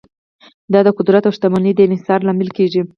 [0.73, 2.81] دا د قدرت او شتمنۍ د انحصار لامل کیږي.